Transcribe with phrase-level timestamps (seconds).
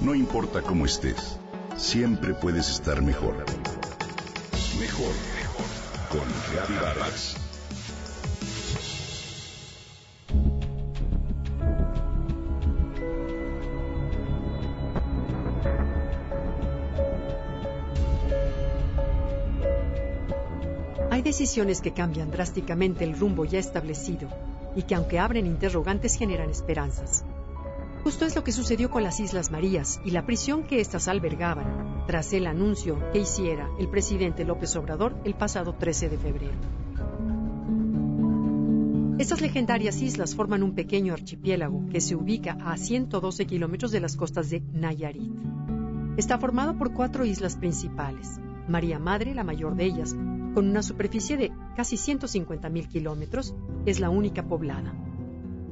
[0.00, 1.38] No importa cómo estés,
[1.76, 3.34] siempre puedes estar mejor.
[4.78, 5.64] Mejor, mejor.
[6.10, 7.36] Con Reavivadas.
[21.10, 24.28] Hay decisiones que cambian drásticamente el rumbo ya establecido
[24.76, 27.24] y que aunque abren interrogantes generan esperanzas.
[28.04, 32.04] Justo es lo que sucedió con las Islas Marías y la prisión que éstas albergaban
[32.06, 36.52] tras el anuncio que hiciera el presidente López Obrador el pasado 13 de febrero.
[39.18, 44.16] Estas legendarias islas forman un pequeño archipiélago que se ubica a 112 kilómetros de las
[44.16, 45.32] costas de Nayarit.
[46.18, 48.38] Está formado por cuatro islas principales.
[48.68, 50.14] María Madre, la mayor de ellas,
[50.52, 53.54] con una superficie de casi 150.000 kilómetros,
[53.86, 54.92] es la única poblada.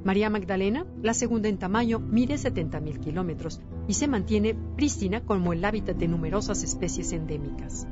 [0.05, 5.65] María Magdalena, la segunda en tamaño, mide 70.000 kilómetros y se mantiene prístina como el
[5.65, 7.87] hábitat de numerosas especies endémicas.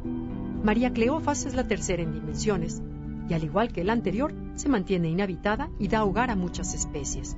[0.65, 2.83] María Cleofas es la tercera en dimensiones
[3.29, 7.37] y al igual que la anterior, se mantiene inhabitada y da hogar a muchas especies.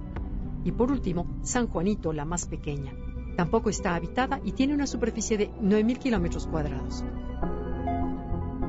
[0.64, 2.94] Y por último, San Juanito, la más pequeña.
[3.36, 7.04] Tampoco está habitada y tiene una superficie de 9.000 kilómetros cuadrados.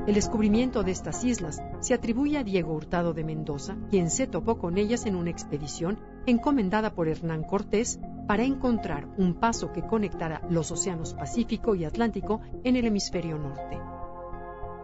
[0.06, 4.58] El descubrimiento de estas islas se atribuye a Diego Hurtado de Mendoza, quien se topó
[4.58, 10.42] con ellas en una expedición encomendada por Hernán Cortés para encontrar un paso que conectara
[10.50, 13.80] los océanos Pacífico y Atlántico en el hemisferio norte.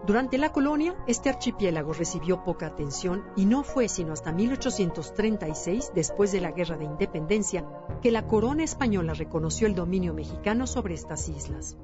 [0.07, 6.31] Durante la colonia, este archipiélago recibió poca atención y no fue sino hasta 1836, después
[6.31, 7.67] de la Guerra de Independencia,
[8.01, 11.77] que la corona española reconoció el dominio mexicano sobre estas islas.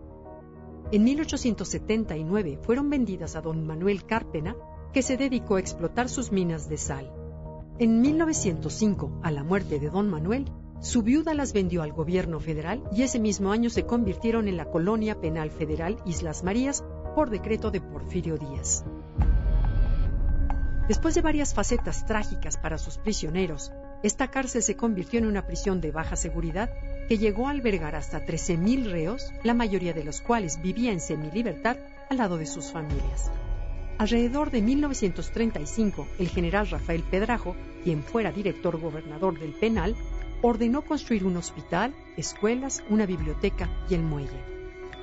[0.91, 4.55] En 1879 fueron vendidas a don Manuel Cárpena,
[4.93, 7.11] que se dedicó a explotar sus minas de sal.
[7.79, 10.45] En 1905, a la muerte de don Manuel,
[10.79, 14.65] su viuda las vendió al gobierno federal y ese mismo año se convirtieron en la
[14.65, 16.83] colonia penal federal Islas Marías
[17.15, 18.85] por decreto de Porfirio Díaz.
[20.87, 23.71] Después de varias facetas trágicas para sus prisioneros,
[24.05, 26.69] esta cárcel se convirtió en una prisión de baja seguridad
[27.09, 31.77] que llegó a albergar hasta 13.000 reos, la mayoría de los cuales vivía en semilibertad
[32.11, 33.31] al lado de sus familias.
[33.97, 39.95] Alrededor de 1935, el general Rafael Pedrajo, quien fuera director gobernador del penal,
[40.43, 44.39] ordenó construir un hospital, escuelas, una biblioteca y el muelle.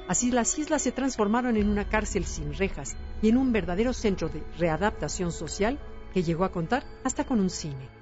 [0.07, 4.29] Así las islas se transformaron en una cárcel sin rejas y en un verdadero centro
[4.29, 5.81] de readaptación social
[6.15, 8.02] que llegó a contar hasta con un cine.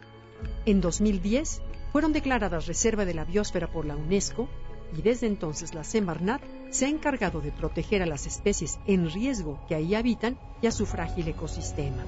[0.67, 1.62] En 2010
[1.93, 4.49] fueron declaradas reserva de la biosfera por la UNESCO
[4.97, 9.59] y desde entonces la Semarnat se ha encargado de proteger a las especies en riesgo
[9.69, 12.05] que ahí habitan y a su frágil ecosistema.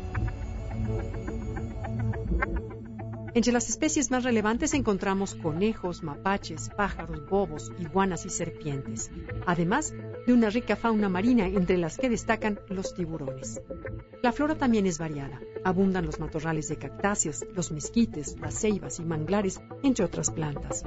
[3.35, 9.11] Entre las especies más relevantes encontramos conejos, mapaches, pájaros, bobos, iguanas y serpientes,
[9.47, 9.95] además
[10.27, 13.63] de una rica fauna marina entre las que destacan los tiburones.
[14.23, 15.41] La flora también es variada.
[15.65, 20.85] Abundan los matorrales de cactáceas, los mezquites, las ceibas y manglares, entre otras plantas.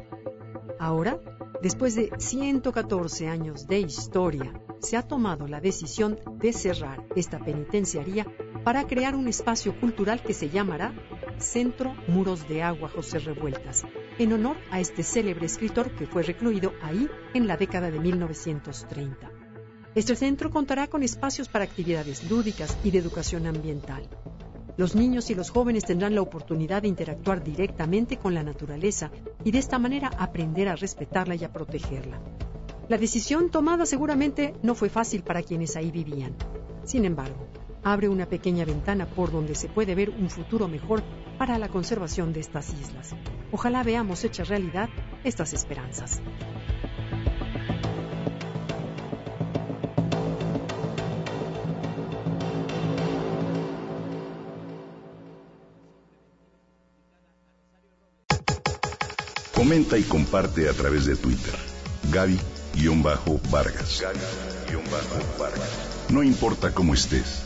[0.80, 1.20] Ahora,
[1.64, 8.28] después de 114 años de historia, se ha tomado la decisión de cerrar esta penitenciaría
[8.64, 10.94] para crear un espacio cultural que se llamará
[11.40, 13.86] Centro Muros de Agua José Revueltas,
[14.18, 19.32] en honor a este célebre escritor que fue recluido ahí en la década de 1930.
[19.96, 24.08] Este centro contará con espacios para actividades lúdicas y de educación ambiental.
[24.78, 29.10] Los niños y los jóvenes tendrán la oportunidad de interactuar directamente con la naturaleza
[29.44, 32.20] y de esta manera aprender a respetarla y a protegerla.
[32.90, 36.36] La decisión tomada seguramente no fue fácil para quienes ahí vivían.
[36.84, 37.48] Sin embargo,
[37.86, 41.04] abre una pequeña ventana por donde se puede ver un futuro mejor
[41.38, 43.16] para la conservación de estas islas.
[43.52, 44.90] Ojalá veamos hecha realidad
[45.24, 46.20] estas esperanzas.
[59.54, 61.54] Comenta y comparte a través de Twitter.
[62.12, 64.02] Gaby-Vargas.
[64.02, 66.10] Gaby-Vargas.
[66.10, 67.46] No importa cómo estés